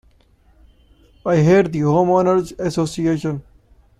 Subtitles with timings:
[1.23, 3.43] I hate the Homeowners' Association.